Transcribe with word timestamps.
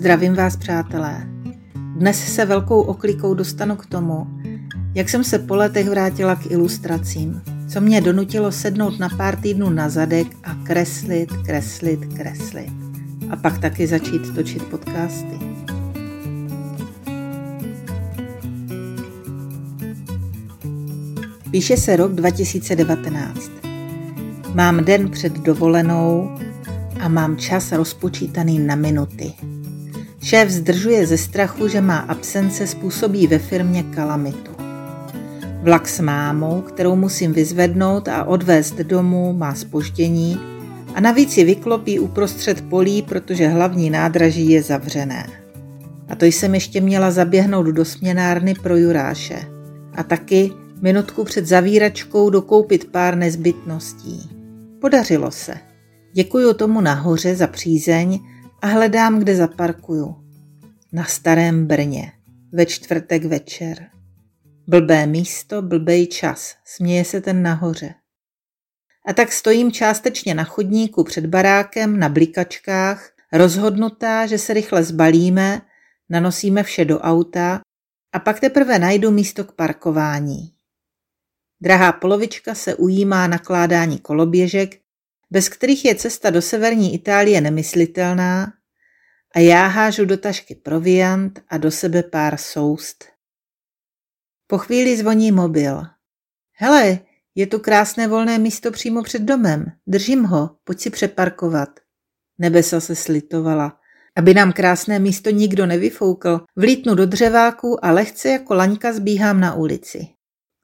Zdravím 0.00 0.34
vás, 0.34 0.56
přátelé. 0.56 1.26
Dnes 1.96 2.34
se 2.34 2.44
velkou 2.44 2.80
oklikou 2.80 3.34
dostanu 3.34 3.76
k 3.76 3.86
tomu, 3.86 4.26
jak 4.94 5.08
jsem 5.08 5.24
se 5.24 5.38
po 5.38 5.56
letech 5.56 5.88
vrátila 5.88 6.36
k 6.36 6.50
ilustracím, 6.50 7.42
co 7.68 7.80
mě 7.80 8.00
donutilo 8.00 8.52
sednout 8.52 8.98
na 8.98 9.08
pár 9.08 9.36
týdnů 9.36 9.70
na 9.70 9.88
zadek 9.88 10.26
a 10.44 10.54
kreslit, 10.54 11.32
kreslit, 11.46 12.14
kreslit. 12.14 12.72
A 13.30 13.36
pak 13.36 13.58
taky 13.58 13.86
začít 13.86 14.34
točit 14.34 14.62
podcasty. 14.62 15.38
Píše 21.50 21.76
se 21.76 21.96
rok 21.96 22.12
2019. 22.12 23.50
Mám 24.54 24.84
den 24.84 25.10
před 25.10 25.32
dovolenou 25.32 26.38
a 27.00 27.08
mám 27.08 27.36
čas 27.36 27.72
rozpočítaný 27.72 28.58
na 28.58 28.74
minuty. 28.74 29.32
Šéf 30.22 30.50
zdržuje 30.50 31.06
ze 31.06 31.18
strachu, 31.18 31.68
že 31.68 31.80
má 31.80 31.98
absence 31.98 32.66
způsobí 32.66 33.26
ve 33.26 33.38
firmě 33.38 33.82
kalamitu. 33.82 34.50
Vlak 35.62 35.88
s 35.88 36.00
mámou, 36.00 36.60
kterou 36.60 36.96
musím 36.96 37.32
vyzvednout 37.32 38.08
a 38.08 38.24
odvést 38.24 38.74
domů, 38.74 39.32
má 39.32 39.54
spoždění 39.54 40.40
a 40.94 41.00
navíc 41.00 41.36
ji 41.36 41.44
vyklopí 41.44 41.98
uprostřed 41.98 42.60
polí, 42.60 43.02
protože 43.02 43.48
hlavní 43.48 43.90
nádraží 43.90 44.50
je 44.50 44.62
zavřené. 44.62 45.26
A 46.08 46.14
to 46.16 46.24
jsem 46.24 46.54
ještě 46.54 46.80
měla 46.80 47.10
zaběhnout 47.10 47.66
do 47.66 47.84
směnárny 47.84 48.54
pro 48.54 48.76
Juráše. 48.76 49.38
A 49.94 50.02
taky 50.02 50.52
minutku 50.82 51.24
před 51.24 51.46
zavíračkou 51.46 52.30
dokoupit 52.30 52.84
pár 52.90 53.16
nezbytností. 53.16 54.30
Podařilo 54.80 55.30
se. 55.30 55.54
Děkuju 56.12 56.54
tomu 56.54 56.80
nahoře 56.80 57.36
za 57.36 57.46
přízeň 57.46 58.20
a 58.62 58.66
hledám, 58.66 59.18
kde 59.18 59.36
zaparkuju. 59.36 60.16
Na 60.92 61.04
starém 61.04 61.66
Brně. 61.66 62.12
Ve 62.52 62.66
čtvrtek 62.66 63.24
večer. 63.24 63.90
Blbé 64.66 65.06
místo, 65.06 65.62
blbej 65.62 66.06
čas, 66.06 66.56
směje 66.64 67.04
se 67.04 67.20
ten 67.20 67.42
nahoře. 67.42 67.94
A 69.06 69.12
tak 69.12 69.32
stojím 69.32 69.72
částečně 69.72 70.34
na 70.34 70.44
chodníku 70.44 71.04
před 71.04 71.26
barákem 71.26 71.98
na 71.98 72.08
blikačkách, 72.08 73.10
rozhodnutá, 73.32 74.26
že 74.26 74.38
se 74.38 74.54
rychle 74.54 74.84
zbalíme, 74.84 75.62
nanosíme 76.08 76.62
vše 76.62 76.84
do 76.84 77.00
auta 77.00 77.60
a 78.12 78.18
pak 78.18 78.40
teprve 78.40 78.78
najdu 78.78 79.10
místo 79.10 79.44
k 79.44 79.52
parkování. 79.52 80.52
Drahá 81.60 81.92
polovička 81.92 82.54
se 82.54 82.74
ujímá 82.74 83.26
nakládání 83.26 83.98
koloběžek, 83.98 84.79
bez 85.30 85.48
kterých 85.48 85.84
je 85.84 85.94
cesta 85.94 86.30
do 86.30 86.42
severní 86.42 86.94
Itálie 86.94 87.40
nemyslitelná 87.40 88.52
a 89.34 89.38
já 89.38 89.66
hážu 89.66 90.04
do 90.04 90.16
tašky 90.16 90.54
proviant 90.54 91.42
a 91.48 91.58
do 91.58 91.70
sebe 91.70 92.02
pár 92.02 92.36
soust. 92.36 93.04
Po 94.46 94.58
chvíli 94.58 94.96
zvoní 94.96 95.32
mobil. 95.32 95.82
Hele, 96.52 96.98
je 97.34 97.46
tu 97.46 97.58
krásné 97.58 98.08
volné 98.08 98.38
místo 98.38 98.70
přímo 98.70 99.02
před 99.02 99.22
domem. 99.22 99.66
Držím 99.86 100.24
ho, 100.24 100.50
pojď 100.64 100.80
si 100.80 100.90
přeparkovat. 100.90 101.68
Nebesa 102.38 102.80
se 102.80 102.96
slitovala. 102.96 103.76
Aby 104.16 104.34
nám 104.34 104.52
krásné 104.52 104.98
místo 104.98 105.30
nikdo 105.30 105.66
nevyfoukl, 105.66 106.40
vlítnu 106.56 106.94
do 106.94 107.06
dřeváku 107.06 107.84
a 107.84 107.90
lehce 107.90 108.28
jako 108.28 108.54
laňka 108.54 108.92
zbíhám 108.92 109.40
na 109.40 109.54
ulici. 109.54 110.06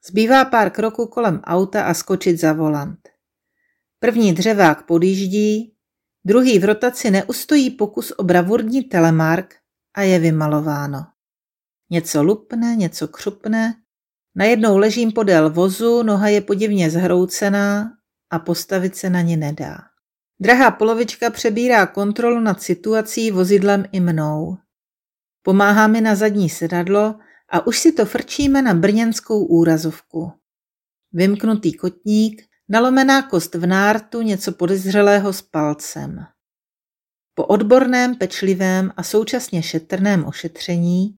Zbývá 0.08 0.44
pár 0.44 0.70
kroků 0.70 1.06
kolem 1.06 1.40
auta 1.44 1.84
a 1.84 1.94
skočit 1.94 2.40
za 2.40 2.52
volant. 2.52 3.08
První 3.98 4.32
dřevák 4.32 4.86
podjíždí, 4.86 5.74
druhý 6.24 6.58
v 6.58 6.64
rotaci 6.64 7.10
neustojí 7.10 7.70
pokus 7.70 8.10
o 8.10 8.24
bravurní 8.24 8.82
telemark 8.82 9.54
a 9.94 10.02
je 10.02 10.18
vymalováno. 10.18 11.06
Něco 11.90 12.22
lupne, 12.22 12.76
něco 12.76 13.08
křupne, 13.08 13.74
najednou 14.34 14.78
ležím 14.78 15.12
podél 15.12 15.50
vozu, 15.50 16.02
noha 16.02 16.28
je 16.28 16.40
podivně 16.40 16.90
zhroucená 16.90 17.92
a 18.30 18.38
postavit 18.38 18.96
se 18.96 19.10
na 19.10 19.20
ně 19.20 19.36
nedá. 19.36 19.78
Drahá 20.40 20.70
polovička 20.70 21.30
přebírá 21.30 21.86
kontrolu 21.86 22.40
nad 22.40 22.62
situací 22.62 23.30
vozidlem 23.30 23.84
i 23.92 24.00
mnou. 24.00 24.56
Pomáhá 25.42 25.86
mi 25.86 26.00
na 26.00 26.14
zadní 26.14 26.50
sedadlo 26.50 27.18
a 27.48 27.66
už 27.66 27.78
si 27.78 27.92
to 27.92 28.06
frčíme 28.06 28.62
na 28.62 28.74
brněnskou 28.74 29.46
úrazovku. 29.46 30.32
Vymknutý 31.12 31.72
kotník, 31.72 32.45
nalomená 32.68 33.22
kost 33.22 33.54
v 33.54 33.66
nártu, 33.66 34.22
něco 34.22 34.52
podezřelého 34.52 35.32
s 35.32 35.42
palcem. 35.42 36.26
Po 37.34 37.46
odborném, 37.46 38.14
pečlivém 38.14 38.92
a 38.96 39.02
současně 39.02 39.62
šetrném 39.62 40.24
ošetření, 40.24 41.16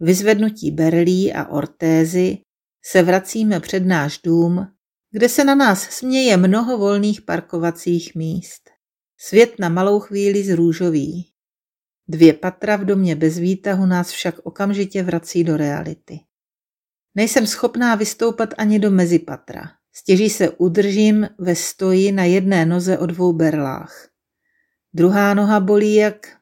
vyzvednutí 0.00 0.70
berlí 0.70 1.32
a 1.32 1.46
ortézy, 1.46 2.38
se 2.84 3.02
vracíme 3.02 3.60
před 3.60 3.80
náš 3.80 4.18
dům, 4.24 4.66
kde 5.10 5.28
se 5.28 5.44
na 5.44 5.54
nás 5.54 5.82
směje 5.82 6.36
mnoho 6.36 6.78
volných 6.78 7.22
parkovacích 7.22 8.14
míst. 8.14 8.70
Svět 9.18 9.58
na 9.58 9.68
malou 9.68 10.00
chvíli 10.00 10.44
zrůžový. 10.44 11.32
Dvě 12.08 12.32
patra 12.32 12.76
v 12.76 12.84
domě 12.84 13.16
bez 13.16 13.38
výtahu 13.38 13.86
nás 13.86 14.10
však 14.10 14.34
okamžitě 14.42 15.02
vrací 15.02 15.44
do 15.44 15.56
reality. 15.56 16.20
Nejsem 17.14 17.46
schopná 17.46 17.94
vystoupat 17.94 18.48
ani 18.58 18.78
do 18.78 18.90
mezipatra. 18.90 19.62
Stěží 19.92 20.30
se 20.30 20.50
udržím 20.50 21.28
ve 21.38 21.56
stoji 21.56 22.12
na 22.12 22.24
jedné 22.24 22.66
noze 22.66 22.98
o 22.98 23.06
dvou 23.06 23.32
berlách. 23.32 24.08
Druhá 24.92 25.34
noha 25.34 25.60
bolí 25.60 25.94
jak... 25.94 26.36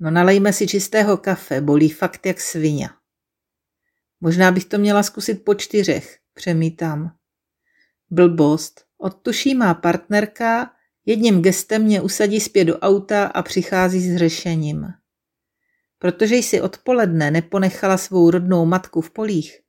No 0.00 0.10
nalejme 0.10 0.52
si 0.52 0.66
čistého 0.66 1.16
kafe, 1.16 1.60
bolí 1.60 1.88
fakt 1.88 2.26
jak 2.26 2.40
svině. 2.40 2.88
Možná 4.20 4.52
bych 4.52 4.64
to 4.64 4.78
měla 4.78 5.02
zkusit 5.02 5.44
po 5.44 5.54
čtyřech, 5.54 6.18
přemítám. 6.34 7.16
Blbost. 8.10 8.84
Odtuší 8.98 9.54
má 9.54 9.74
partnerka 9.74 10.74
Jedním 11.06 11.42
gestem 11.42 11.82
mě 11.82 12.00
usadí 12.00 12.40
zpět 12.40 12.64
do 12.64 12.78
auta 12.78 13.26
a 13.26 13.42
přichází 13.42 14.00
s 14.00 14.16
řešením. 14.16 14.86
Protože 15.98 16.36
jsi 16.36 16.60
odpoledne 16.60 17.30
neponechala 17.30 17.96
svou 17.96 18.30
rodnou 18.30 18.64
matku 18.64 19.00
v 19.00 19.10
polích, 19.10 19.60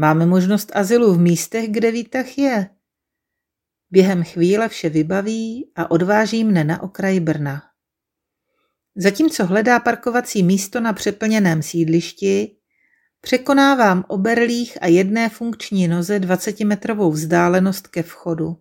máme 0.00 0.26
možnost 0.26 0.72
azylu 0.74 1.14
v 1.14 1.18
místech, 1.18 1.70
kde 1.70 1.90
výtah 1.90 2.38
je. 2.38 2.68
Během 3.90 4.24
chvíle 4.24 4.68
vše 4.68 4.88
vybaví 4.88 5.70
a 5.76 5.90
odváží 5.90 6.44
mne 6.44 6.64
na 6.64 6.82
okraj 6.82 7.20
Brna. 7.20 7.62
Zatímco 8.96 9.46
hledá 9.46 9.80
parkovací 9.80 10.42
místo 10.42 10.80
na 10.80 10.92
přeplněném 10.92 11.62
sídlišti, 11.62 12.56
překonávám 13.20 14.04
oberlých 14.08 14.78
a 14.80 14.86
jedné 14.86 15.28
funkční 15.28 15.88
noze 15.88 16.18
20-metrovou 16.18 17.10
vzdálenost 17.10 17.86
ke 17.88 18.02
vchodu. 18.02 18.56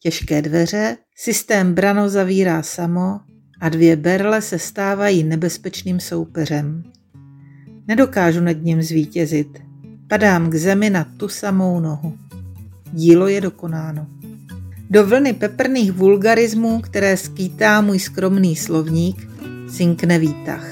Těžké 0.00 0.42
dveře, 0.42 0.96
systém 1.16 1.74
brano 1.74 2.08
zavírá 2.08 2.62
samo 2.62 3.20
a 3.60 3.68
dvě 3.68 3.96
berle 3.96 4.42
se 4.42 4.58
stávají 4.58 5.24
nebezpečným 5.24 6.00
soupeřem. 6.00 6.82
Nedokážu 7.88 8.40
nad 8.40 8.56
ním 8.62 8.82
zvítězit. 8.82 9.67
Padám 10.08 10.50
k 10.50 10.54
zemi 10.54 10.90
na 10.90 11.06
tu 11.16 11.28
samou 11.28 11.80
nohu. 11.80 12.18
Dílo 12.92 13.28
je 13.28 13.40
dokonáno. 13.40 14.06
Do 14.90 15.06
vlny 15.06 15.32
peprných 15.32 15.92
vulgarismů, 15.92 16.80
které 16.80 17.16
skýtá 17.16 17.80
můj 17.80 17.98
skromný 17.98 18.56
slovník, 18.56 19.28
sinkne 19.70 20.18
výtah. 20.18 20.66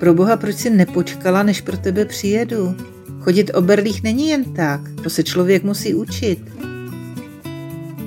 Pro 0.00 0.14
boha, 0.14 0.36
proč 0.36 0.56
si 0.56 0.70
nepočkala, 0.70 1.42
než 1.42 1.60
pro 1.60 1.76
tebe 1.76 2.04
přijedu? 2.04 2.76
Chodit 3.20 3.50
o 3.54 3.60
berlích 3.60 4.02
není 4.02 4.28
jen 4.28 4.44
tak, 4.44 4.80
to 5.02 5.10
se 5.10 5.22
člověk 5.22 5.62
musí 5.62 5.94
učit. 5.94 6.38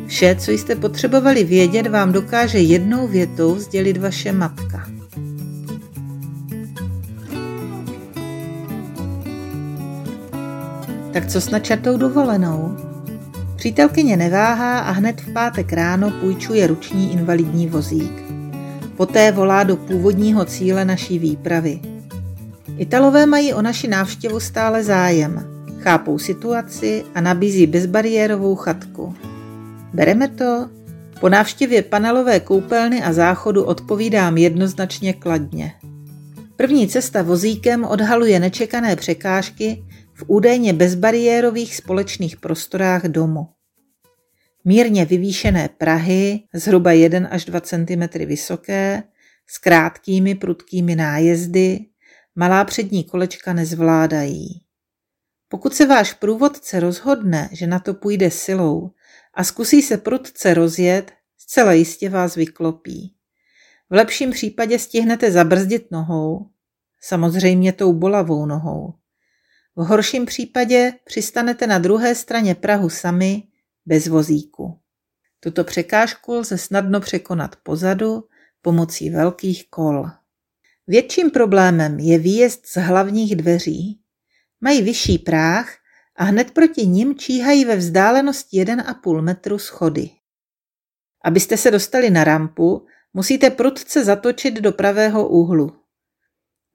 Vše, 0.08 0.36
co 0.36 0.52
jste 0.52 0.75
potřebovali 0.75 1.44
vědět, 1.44 1.88
vám 1.88 2.12
dokáže 2.12 2.60
jednou 2.60 3.07
větou 3.07 3.60
sdělit 3.60 3.98
vaše 3.98 4.31
matka. 4.31 4.93
Tak 11.13 11.27
co 11.27 11.42
s 11.42 11.50
načatou 11.50 11.98
dovolenou? 11.98 12.77
Přítelkyně 13.56 14.18
neváhá 14.18 14.80
a 14.80 14.92
hned 14.92 15.21
v 15.21 15.33
pátek 15.33 15.74
ráno 15.74 16.12
půjčuje 16.12 16.68
ruční 16.68 17.13
invalidní 17.13 17.68
vozík. 17.68 18.24
Poté 18.98 19.31
volá 19.31 19.63
do 19.63 19.75
původního 19.75 20.45
cíle 20.45 20.86
naší 20.86 21.19
výpravy. 21.19 21.80
Italové 22.77 23.25
mají 23.25 23.54
o 23.54 23.62
naši 23.62 23.88
návštěvu 23.88 24.39
stále 24.39 24.83
zájem, 24.83 25.48
chápou 25.80 26.19
situaci 26.19 27.04
a 27.15 27.21
nabízí 27.21 27.68
bezbariérovou 27.68 28.56
chatku. 28.56 29.15
Bereme 29.94 30.27
to? 30.27 30.69
Po 31.19 31.30
návštěvě 31.30 31.81
panelové 31.81 32.39
koupelny 32.39 33.04
a 33.04 33.13
záchodu 33.13 33.63
odpovídám 33.63 34.38
jednoznačně 34.38 35.13
kladně. 35.13 35.74
První 36.56 36.88
cesta 36.88 37.21
vozíkem 37.21 37.83
odhaluje 37.86 38.39
nečekané 38.39 38.95
překážky 38.95 39.83
údajně 40.28 40.74
bezbariérových 40.74 41.75
společných 41.75 42.38
prostorách 42.38 43.04
domu. 43.06 43.48
Mírně 44.66 45.06
vyvýšené 45.06 45.70
Prahy, 45.78 46.44
zhruba 46.54 46.92
1 46.92 47.28
až 47.30 47.46
2 47.46 47.62
cm 47.62 48.25
vysoké, 48.25 49.04
s 49.48 49.58
krátkými 49.58 50.36
prudkými 50.36 50.96
nájezdy, 50.96 51.86
malá 52.36 52.66
přední 52.66 53.04
kolečka 53.04 53.54
nezvládají. 53.54 54.62
Pokud 55.50 55.74
se 55.74 55.86
váš 55.86 56.14
průvodce 56.14 56.80
rozhodne, 56.80 57.50
že 57.52 57.68
na 57.68 57.80
to 57.80 57.94
půjde 57.94 58.31
silou 58.31 58.92
a 59.34 59.44
zkusí 59.44 59.81
se 59.81 59.98
prudce 59.98 60.54
rozjet, 60.54 61.12
zcela 61.38 61.74
jistě 61.74 62.10
vás 62.10 62.36
vyklopí. 62.36 63.16
V 63.90 63.94
lepším 63.96 64.31
případě 64.31 64.80
stihnete 64.80 65.31
zabrzdit 65.31 65.92
nohou, 65.92 66.50
samozřejmě 67.02 67.74
tou 67.74 67.94
bolavou 67.94 68.46
nohou. 68.46 68.94
V 69.75 69.86
horším 69.86 70.25
případě 70.25 70.94
přistanete 71.04 71.68
na 71.68 71.78
druhé 71.78 72.16
straně 72.16 72.56
Prahu 72.56 72.90
sami, 72.90 73.44
bez 73.86 74.08
vozíku. 74.08 74.80
Tuto 75.40 75.64
překážku 75.64 76.34
lze 76.34 76.58
snadno 76.58 77.00
překonat 77.00 77.56
pozadu 77.56 78.24
pomocí 78.62 79.10
velkých 79.10 79.70
kol. 79.70 80.06
Větším 80.88 81.31
problémem 81.31 82.00
je 82.00 82.18
výjezd 82.20 82.66
z 82.66 82.75
hlavních 82.75 83.36
dveří. 83.36 84.00
Mají 84.62 84.81
vyšší 84.81 85.18
práh 85.18 85.75
a 86.16 86.24
hned 86.24 86.52
proti 86.52 86.88
nim 86.88 87.16
číhají 87.18 87.66
ve 87.66 87.75
vzdálenosti 87.75 88.64
1,5 88.64 89.22
metru 89.22 89.60
schody. 89.60 90.10
Abyste 91.25 91.58
se 91.58 91.72
dostali 91.72 92.10
na 92.10 92.24
rampu, 92.24 92.86
musíte 93.14 93.50
prudce 93.50 94.04
zatočit 94.06 94.54
do 94.54 94.72
pravého 94.72 95.28
úhlu. 95.30 95.82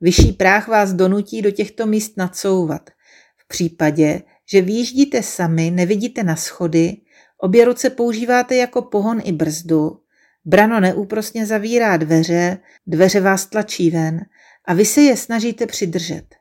Vyšší 0.00 0.33
práh 0.33 0.69
vás 0.69 0.93
donutí 0.93 1.43
do 1.43 1.50
těchto 1.50 1.87
míst 1.87 2.17
nacouvat. 2.17 2.91
V 3.37 3.49
případě, 3.49 4.23
že 4.50 4.62
výjíždíte 4.62 5.23
sami, 5.23 5.71
nevidíte 5.71 6.23
na 6.23 6.37
schody, 6.37 6.97
obě 7.39 7.65
ruce 7.65 7.91
používáte 7.91 8.56
jako 8.56 8.83
pohon 8.83 9.21
i 9.25 9.33
brzdu, 9.33 10.00
brano 10.45 10.81
neúprosně 10.81 11.47
zavírá 11.47 11.97
dveře, 11.97 12.59
dveře 12.87 13.21
vás 13.21 13.47
tlačí 13.47 13.91
ven 13.91 14.21
a 14.65 14.75
vy 14.75 14.85
se 14.85 15.00
je 15.00 15.17
snažíte 15.17 15.67
přidržet. 15.67 16.35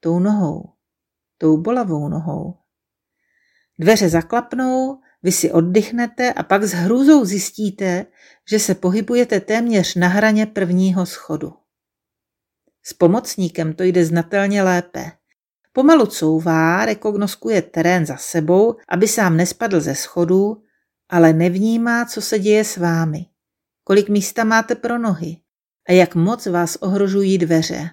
Tou 0.00 0.18
nohou, 0.18 0.64
tou 1.38 1.56
bolavou 1.56 2.08
nohou. 2.08 2.54
Dveře 3.78 4.08
zaklapnou, 4.08 4.98
vy 5.22 5.32
si 5.32 5.52
oddychnete 5.52 6.32
a 6.32 6.42
pak 6.42 6.62
s 6.62 6.72
hrůzou 6.72 7.24
zjistíte, 7.24 8.06
že 8.50 8.58
se 8.58 8.74
pohybujete 8.74 9.40
téměř 9.40 9.94
na 9.94 10.08
hraně 10.08 10.46
prvního 10.46 11.06
schodu. 11.06 11.52
S 12.88 12.92
pomocníkem 12.92 13.72
to 13.72 13.82
jde 13.82 14.04
znatelně 14.04 14.62
lépe. 14.62 15.12
Pomalu 15.72 16.06
couvá, 16.06 16.84
rekognoskuje 16.84 17.62
terén 17.62 18.06
za 18.06 18.16
sebou, 18.16 18.76
aby 18.88 19.08
sám 19.08 19.36
nespadl 19.36 19.80
ze 19.80 19.94
schodů, 19.94 20.62
ale 21.08 21.32
nevnímá, 21.32 22.04
co 22.04 22.22
se 22.22 22.38
děje 22.38 22.64
s 22.64 22.76
vámi. 22.76 23.26
Kolik 23.84 24.08
místa 24.08 24.44
máte 24.44 24.74
pro 24.74 24.98
nohy 24.98 25.36
a 25.88 25.92
jak 25.92 26.14
moc 26.14 26.46
vás 26.46 26.76
ohrožují 26.76 27.38
dveře. 27.38 27.90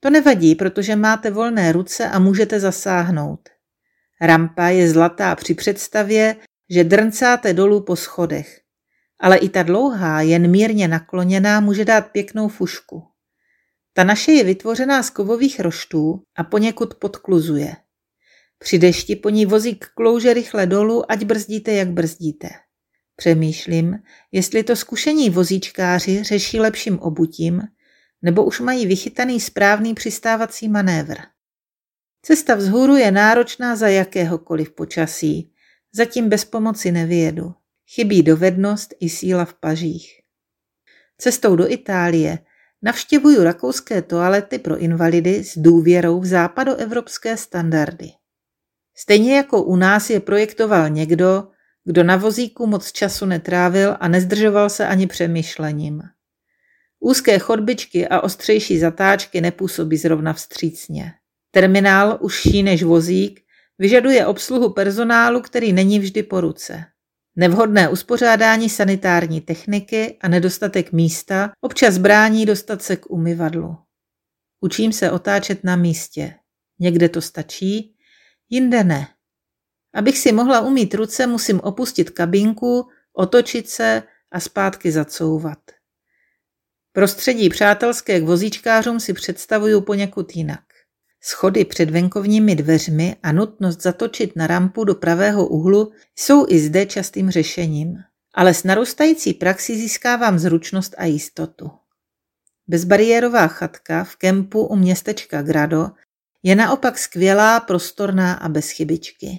To 0.00 0.10
nevadí, 0.10 0.54
protože 0.54 0.96
máte 0.96 1.30
volné 1.30 1.72
ruce 1.72 2.08
a 2.08 2.18
můžete 2.18 2.60
zasáhnout. 2.60 3.48
Rampa 4.20 4.66
je 4.66 4.90
zlatá 4.90 5.36
při 5.36 5.54
představě, 5.54 6.36
že 6.70 6.84
drncáte 6.84 7.52
dolů 7.52 7.80
po 7.80 7.96
schodech. 7.96 8.60
Ale 9.20 9.36
i 9.36 9.48
ta 9.48 9.62
dlouhá, 9.62 10.20
jen 10.20 10.50
mírně 10.50 10.88
nakloněná, 10.88 11.60
může 11.60 11.84
dát 11.84 12.00
pěknou 12.00 12.48
fušku. 12.48 13.13
Ta 13.96 14.04
naše 14.04 14.32
je 14.32 14.44
vytvořená 14.44 15.02
z 15.02 15.10
kovových 15.10 15.60
roštů 15.60 16.22
a 16.36 16.44
poněkud 16.44 16.94
podkluzuje. 16.94 17.76
Při 18.58 18.78
dešti 18.78 19.16
po 19.16 19.30
ní 19.30 19.46
vozík 19.46 19.86
klouže 19.94 20.34
rychle 20.34 20.66
dolů, 20.66 21.12
ať 21.12 21.24
brzdíte, 21.24 21.72
jak 21.72 21.88
brzdíte. 21.88 22.48
Přemýšlím, 23.16 23.98
jestli 24.32 24.62
to 24.62 24.76
zkušení 24.76 25.30
vozíčkáři 25.30 26.22
řeší 26.22 26.60
lepším 26.60 26.98
obutím, 26.98 27.62
nebo 28.22 28.44
už 28.44 28.60
mají 28.60 28.86
vychytaný 28.86 29.40
správný 29.40 29.94
přistávací 29.94 30.68
manévr. 30.68 31.16
Cesta 32.22 32.54
vzhůru 32.54 32.96
je 32.96 33.10
náročná 33.10 33.76
za 33.76 33.88
jakéhokoliv 33.88 34.70
počasí, 34.70 35.52
zatím 35.92 36.28
bez 36.28 36.44
pomoci 36.44 36.92
nevyjedu. 36.92 37.54
Chybí 37.94 38.22
dovednost 38.22 38.94
i 39.00 39.08
síla 39.08 39.44
v 39.44 39.54
pažích. 39.54 40.20
Cestou 41.18 41.56
do 41.56 41.72
Itálie 41.72 42.38
Navštěvuju 42.84 43.44
rakouské 43.44 44.02
toalety 44.02 44.58
pro 44.58 44.78
invalidy 44.78 45.44
s 45.44 45.58
důvěrou 45.58 46.20
v 46.20 46.26
západoevropské 46.26 47.36
standardy. 47.36 48.10
Stejně 48.96 49.36
jako 49.36 49.62
u 49.62 49.76
nás 49.76 50.10
je 50.10 50.20
projektoval 50.20 50.90
někdo, 50.90 51.48
kdo 51.84 52.04
na 52.04 52.16
vozíku 52.16 52.66
moc 52.66 52.92
času 52.92 53.26
netrávil 53.26 53.96
a 54.00 54.08
nezdržoval 54.08 54.70
se 54.70 54.86
ani 54.86 55.06
přemýšlením. 55.06 56.02
Úzké 57.00 57.38
chodbičky 57.38 58.08
a 58.08 58.20
ostřejší 58.20 58.78
zatáčky 58.78 59.40
nepůsobí 59.40 59.96
zrovna 59.96 60.32
vstřícně. 60.32 61.12
Terminál, 61.50 62.18
užší 62.20 62.62
než 62.62 62.82
vozík, 62.82 63.40
vyžaduje 63.78 64.26
obsluhu 64.26 64.72
personálu, 64.72 65.40
který 65.40 65.72
není 65.72 65.98
vždy 65.98 66.22
po 66.22 66.40
ruce. 66.40 66.84
Nevhodné 67.36 67.88
uspořádání 67.88 68.70
sanitární 68.70 69.40
techniky 69.40 70.18
a 70.20 70.28
nedostatek 70.28 70.92
místa 70.92 71.52
občas 71.60 71.98
brání 71.98 72.46
dostat 72.46 72.82
se 72.82 72.96
k 72.96 73.10
umyvadlu. 73.10 73.76
Učím 74.60 74.92
se 74.92 75.10
otáčet 75.10 75.64
na 75.64 75.76
místě. 75.76 76.34
Někde 76.78 77.08
to 77.08 77.20
stačí, 77.20 77.96
jinde 78.50 78.84
ne. 78.84 79.08
Abych 79.94 80.18
si 80.18 80.32
mohla 80.32 80.60
umít 80.60 80.94
ruce, 80.94 81.26
musím 81.26 81.60
opustit 81.60 82.10
kabinku, 82.10 82.88
otočit 83.12 83.68
se 83.68 84.02
a 84.32 84.40
zpátky 84.40 84.92
zacouvat. 84.92 85.58
Prostředí 86.92 87.48
přátelské 87.48 88.20
k 88.20 88.24
vozíčkářům 88.24 89.00
si 89.00 89.12
představuju 89.12 89.80
poněkud 89.80 90.36
jinak. 90.36 90.73
Schody 91.26 91.64
před 91.64 91.90
venkovními 91.90 92.54
dveřmi 92.54 93.16
a 93.22 93.32
nutnost 93.32 93.82
zatočit 93.82 94.36
na 94.36 94.46
rampu 94.46 94.84
do 94.84 94.94
pravého 94.94 95.46
úhlu 95.46 95.92
jsou 96.16 96.46
i 96.48 96.58
zde 96.58 96.86
častým 96.86 97.30
řešením, 97.30 97.96
ale 98.34 98.54
s 98.54 98.64
narůstající 98.64 99.34
praxi 99.34 99.76
získávám 99.76 100.38
zručnost 100.38 100.94
a 100.98 101.04
jistotu. 101.04 101.70
Bezbariérová 102.66 103.46
chatka 103.46 104.04
v 104.04 104.16
kempu 104.16 104.66
u 104.66 104.76
městečka 104.76 105.42
Grado 105.42 105.90
je 106.42 106.54
naopak 106.56 106.98
skvělá, 106.98 107.60
prostorná 107.60 108.34
a 108.34 108.48
bez 108.48 108.70
chybičky. 108.70 109.38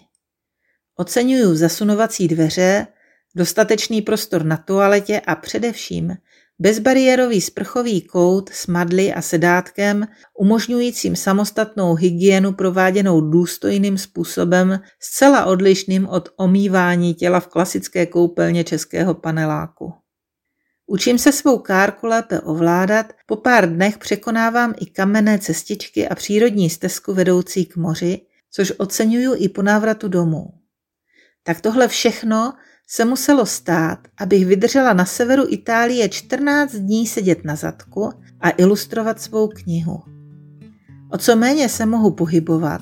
Oceňuju 0.95 1.55
zasunovací 1.55 2.27
dveře, 2.27 2.88
dostatečný 3.35 4.01
prostor 4.01 4.45
na 4.45 4.57
toaletě 4.57 5.19
a 5.19 5.35
především 5.35 6.15
Bezbariérový 6.60 7.41
sprchový 7.41 8.01
kout 8.01 8.50
s 8.50 8.67
madly 8.67 9.13
a 9.13 9.21
sedátkem, 9.21 10.07
umožňujícím 10.39 11.15
samostatnou 11.15 11.95
hygienu 11.95 12.53
prováděnou 12.53 13.21
důstojným 13.21 13.98
způsobem, 13.98 14.79
zcela 15.00 15.45
odlišným 15.45 16.07
od 16.07 16.29
omývání 16.38 17.13
těla 17.13 17.39
v 17.39 17.48
klasické 17.48 18.05
koupelně 18.05 18.63
českého 18.63 19.13
paneláku. 19.13 19.93
Učím 20.88 21.17
se 21.17 21.31
svou 21.31 21.57
kárku 21.57 22.07
lépe 22.07 22.41
ovládat, 22.41 23.13
po 23.25 23.36
pár 23.36 23.74
dnech 23.74 23.98
překonávám 23.98 24.74
i 24.79 24.86
kamenné 24.86 25.39
cestičky 25.39 26.07
a 26.07 26.15
přírodní 26.15 26.69
stezku 26.69 27.13
vedoucí 27.13 27.65
k 27.65 27.75
moři, 27.75 28.21
což 28.51 28.74
oceňuju 28.77 29.36
i 29.38 29.50
po 29.50 29.62
návratu 29.62 30.07
domů. 30.07 30.53
Tak 31.43 31.62
tohle 31.62 31.88
všechno 31.88 32.53
se 32.88 33.06
muselo 33.06 33.46
stát, 33.46 34.00
abych 34.18 34.46
vydržela 34.46 34.94
na 34.94 35.06
severu 35.06 35.44
Itálie 35.50 36.10
14 36.10 36.72
dní 36.72 37.08
sedět 37.08 37.46
na 37.46 37.56
zadku 37.56 38.10
a 38.42 38.50
ilustrovat 38.50 39.22
svou 39.22 39.48
knihu. 39.48 40.01
O 41.12 41.18
co 41.18 41.36
méně 41.36 41.70
se 41.70 41.86
mohu 41.86 42.12
pohybovat, 42.12 42.82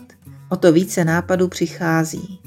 o 0.50 0.56
to 0.56 0.72
více 0.72 1.06
nápadů 1.06 1.48
přichází. 1.48 2.40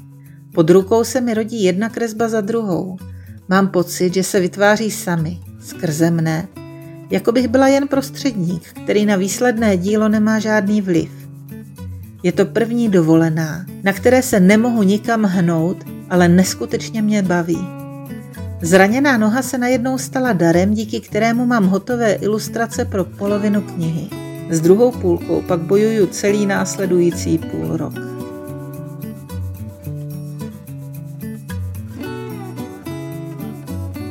Pod 0.53 0.69
rukou 0.69 1.03
se 1.03 1.21
mi 1.21 1.33
rodí 1.33 1.63
jedna 1.63 1.89
kresba 1.89 2.27
za 2.27 2.41
druhou. 2.41 2.97
Mám 3.47 3.67
pocit, 3.67 4.13
že 4.13 4.23
se 4.23 4.39
vytváří 4.39 4.91
sami, 4.91 5.39
skrze 5.59 6.11
mne, 6.11 6.47
jako 7.11 7.31
bych 7.31 7.47
byla 7.47 7.67
jen 7.67 7.87
prostředník, 7.87 8.63
který 8.83 9.05
na 9.05 9.15
výsledné 9.15 9.77
dílo 9.77 10.09
nemá 10.09 10.39
žádný 10.39 10.81
vliv. 10.81 11.26
Je 12.23 12.31
to 12.31 12.45
první 12.45 12.89
dovolená, 12.89 13.65
na 13.83 13.93
které 13.93 14.21
se 14.21 14.39
nemohu 14.39 14.83
nikam 14.83 15.23
hnout 15.23 15.97
ale 16.09 16.27
neskutečně 16.27 17.01
mě 17.01 17.21
baví. 17.21 17.67
Zraněná 18.61 19.17
noha 19.17 19.41
se 19.41 19.57
najednou 19.57 19.97
stala 19.97 20.33
darem, 20.33 20.73
díky 20.73 20.99
kterému 20.99 21.45
mám 21.45 21.67
hotové 21.67 22.13
ilustrace 22.13 22.85
pro 22.85 23.05
polovinu 23.05 23.61
knihy. 23.61 24.07
S 24.49 24.61
druhou 24.61 24.91
půlkou 24.91 25.41
pak 25.41 25.59
bojuju 25.59 26.07
celý 26.07 26.45
následující 26.45 27.37
půl 27.37 27.77
rok. 27.77 27.93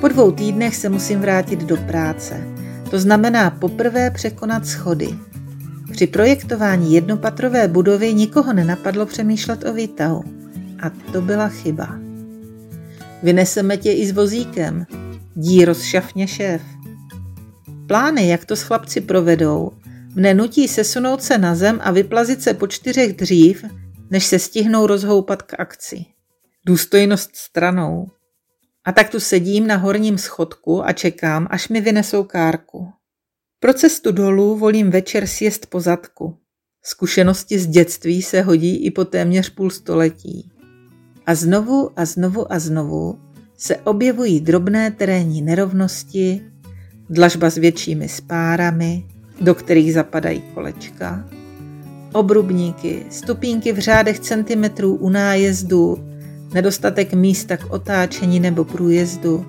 Po 0.00 0.08
dvou 0.08 0.30
týdnech 0.30 0.76
se 0.76 0.88
musím 0.88 1.20
vrátit 1.20 1.64
do 1.64 1.76
práce. 1.76 2.44
To 2.90 2.98
znamená 2.98 3.50
poprvé 3.50 4.10
překonat 4.10 4.66
schody. 4.66 5.08
Při 5.97 6.07
projektování 6.07 6.95
jednopatrové 6.95 7.69
budovy 7.69 8.15
nikoho 8.15 8.53
nenapadlo 8.53 9.07
přemýšlet 9.07 9.65
o 9.65 9.73
výtahu. 9.73 10.25
A 10.83 10.91
to 11.12 11.21
byla 11.21 11.49
chyba. 11.49 11.99
Vyneseme 13.23 13.76
tě 13.76 13.93
i 13.93 14.07
s 14.07 14.12
vozíkem, 14.12 14.87
dí 15.37 15.65
rozšafně 15.65 16.26
šéf. 16.26 16.62
Plány, 17.87 18.29
jak 18.29 18.45
to 18.45 18.57
s 18.57 18.62
chlapci 18.62 19.00
provedou, 19.00 19.71
mne 20.15 20.35
nutí 20.35 20.69
sesunout 20.69 21.23
se 21.23 21.38
na 21.38 21.55
zem 21.55 21.81
a 21.83 21.91
vyplazit 21.91 22.43
se 22.43 22.55
po 22.55 22.67
čtyřech 22.67 23.12
dřív, 23.12 23.65
než 24.11 24.26
se 24.26 24.38
stihnou 24.38 24.87
rozhoupat 24.87 25.43
k 25.43 25.61
akci. 25.61 26.05
Důstojnost 26.67 27.37
stranou. 27.37 28.07
A 28.85 28.93
tak 28.93 29.11
tu 29.11 29.21
sedím 29.21 29.67
na 29.67 29.76
horním 29.76 30.19
schodku 30.19 30.87
a 30.87 30.93
čekám, 30.93 31.47
až 31.50 31.69
mi 31.69 31.81
vynesou 31.81 32.25
kárku. 32.25 32.93
Pro 33.66 33.75
cestu 33.75 34.12
dolů 34.12 34.56
volím 34.56 34.90
večer 34.90 35.26
sjest 35.26 35.66
po 35.66 35.80
zadku. 35.80 36.37
Zkušenosti 36.82 37.58
z 37.58 37.66
dětství 37.66 38.23
se 38.23 38.42
hodí 38.42 38.85
i 38.87 38.90
po 38.90 39.04
téměř 39.04 39.50
půl 39.50 39.70
století. 39.70 40.50
A 41.26 41.35
znovu 41.35 41.90
a 41.96 42.04
znovu 42.04 42.52
a 42.52 42.58
znovu 42.58 43.18
se 43.58 43.76
objevují 43.76 44.40
drobné 44.40 44.90
terénní 44.90 45.42
nerovnosti, 45.42 46.42
dlažba 47.11 47.50
s 47.50 47.58
většími 47.58 48.08
spárami, 48.08 49.06
do 49.40 49.54
kterých 49.54 49.94
zapadají 49.94 50.42
kolečka, 50.54 51.28
obrubníky, 52.12 53.06
stupínky 53.11 53.73
v 53.73 53.78
řádech 53.78 54.20
centimetrů 54.20 54.94
u 54.94 55.08
nájezdu, 55.08 56.08
nedostatek 56.54 57.14
místa 57.14 57.56
k 57.56 57.73
otáčení 57.73 58.40
nebo 58.40 58.64
průjezdu, 58.64 59.46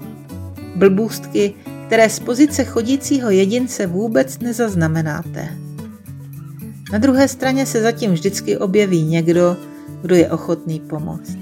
blbůstky, 0.75 1.53
které 1.88 2.10
z 2.10 2.20
pozice 2.20 2.63
chodícího 2.63 3.29
jedince 3.29 3.88
vůbec 3.88 4.39
nezaznamenáte. 4.39 5.58
Na 6.91 6.98
druhé 6.98 7.27
straně 7.27 7.65
se 7.65 7.82
zatím 7.82 8.12
vždycky 8.12 8.58
objeví 8.58 9.03
někdo, 9.03 9.58
kdo 10.01 10.15
je 10.15 10.32
ochotný 10.32 10.79
pomoct. 10.79 11.38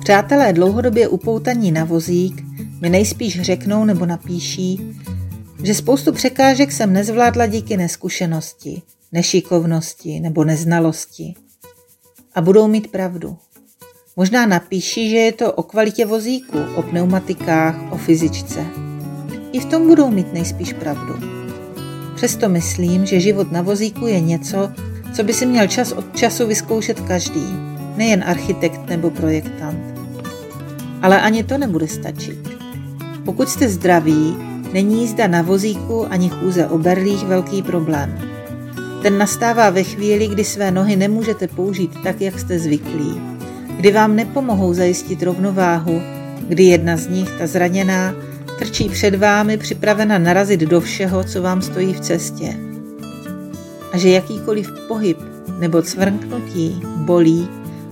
Přátelé 0.00 0.52
dlouhodobě 0.52 1.08
upoutaní 1.08 1.72
na 1.72 1.84
vozík 1.84 2.42
mi 2.80 2.88
nejspíš 2.90 3.40
řeknou 3.40 3.84
nebo 3.84 4.06
napíší, 4.06 4.96
že 5.64 5.74
spoustu 5.74 6.12
překážek 6.12 6.72
jsem 6.72 6.92
nezvládla 6.92 7.46
díky 7.46 7.76
neskušenosti, 7.76 8.82
nešikovnosti 9.12 10.20
nebo 10.20 10.44
neznalosti. 10.44 11.34
A 12.34 12.40
budou 12.40 12.68
mít 12.68 12.90
pravdu. 12.90 13.38
Možná 14.16 14.46
napíší, 14.46 15.10
že 15.10 15.16
je 15.16 15.32
to 15.32 15.52
o 15.52 15.62
kvalitě 15.62 16.06
vozíku, 16.06 16.58
o 16.76 16.82
pneumatikách, 16.82 17.92
o 17.92 17.96
fyzičce. 17.96 18.66
I 19.52 19.60
v 19.60 19.64
tom 19.64 19.86
budou 19.86 20.10
mít 20.10 20.32
nejspíš 20.32 20.72
pravdu. 20.72 21.14
Přesto 22.14 22.48
myslím, 22.48 23.06
že 23.06 23.20
život 23.20 23.52
na 23.52 23.62
vozíku 23.62 24.06
je 24.06 24.20
něco, 24.20 24.70
co 25.12 25.22
by 25.22 25.32
si 25.32 25.46
měl 25.46 25.66
čas 25.66 25.92
od 25.92 26.16
času 26.16 26.46
vyzkoušet 26.46 27.00
každý, 27.00 27.46
nejen 27.96 28.24
architekt 28.26 28.86
nebo 28.88 29.10
projektant. 29.10 30.00
Ale 31.02 31.20
ani 31.20 31.44
to 31.44 31.58
nebude 31.58 31.88
stačit. 31.88 32.48
Pokud 33.24 33.48
jste 33.48 33.68
zdraví, 33.68 34.36
není 34.72 35.00
jízda 35.00 35.26
na 35.26 35.42
vozíku 35.42 36.06
ani 36.12 36.28
chůze 36.28 36.66
o 36.66 36.78
berlích 36.78 37.24
velký 37.24 37.62
problém. 37.62 38.18
Ten 39.02 39.18
nastává 39.18 39.70
ve 39.70 39.82
chvíli, 39.82 40.28
kdy 40.28 40.44
své 40.44 40.70
nohy 40.70 40.96
nemůžete 40.96 41.48
použít 41.48 41.90
tak, 42.04 42.20
jak 42.20 42.38
jste 42.38 42.58
zvyklí, 42.58 43.29
kdy 43.80 43.92
vám 43.92 44.16
nepomohou 44.16 44.74
zajistit 44.74 45.22
rovnováhu, 45.22 46.02
kdy 46.48 46.64
jedna 46.64 46.96
z 46.96 47.08
nich, 47.08 47.30
ta 47.38 47.46
zraněná, 47.46 48.14
trčí 48.58 48.88
před 48.88 49.14
vámi 49.14 49.56
připravena 49.56 50.18
narazit 50.18 50.60
do 50.60 50.80
všeho, 50.80 51.24
co 51.24 51.42
vám 51.42 51.62
stojí 51.62 51.94
v 51.94 52.00
cestě. 52.00 52.56
A 53.92 53.98
že 53.98 54.08
jakýkoliv 54.08 54.70
pohyb 54.88 55.18
nebo 55.58 55.82
cvrknutí 55.82 56.82
bolí, 56.96 57.48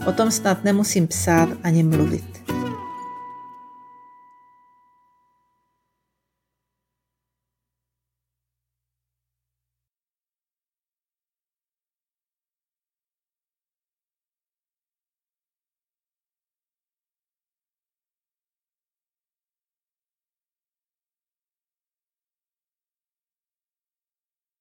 o 0.07 0.13
tom 0.13 0.31
snad 0.31 0.65
nemusím 0.65 1.07
psát 1.07 1.49
ani 1.63 1.83
mluvit. 1.83 2.38